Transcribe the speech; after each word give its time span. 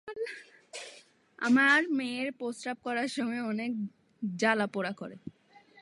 আমার 1.39 1.79
মেয়ের 1.89 2.29
প্রস্রাব 2.31 2.77
করার 2.83 3.07
সময় 3.07 3.41
অনেক 3.43 3.71
জ্বালাপোড়া 4.21 4.91
করে। 4.91 5.15